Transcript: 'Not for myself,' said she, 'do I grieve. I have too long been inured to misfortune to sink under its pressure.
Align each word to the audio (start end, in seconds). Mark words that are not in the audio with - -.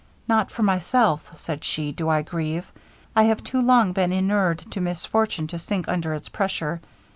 'Not 0.27 0.49
for 0.49 0.63
myself,' 0.63 1.31
said 1.35 1.63
she, 1.63 1.91
'do 1.91 2.09
I 2.09 2.23
grieve. 2.23 2.65
I 3.15 3.25
have 3.25 3.43
too 3.43 3.61
long 3.61 3.93
been 3.93 4.11
inured 4.11 4.57
to 4.71 4.81
misfortune 4.81 5.45
to 5.49 5.59
sink 5.59 5.87
under 5.87 6.15
its 6.15 6.27
pressure. 6.27 6.81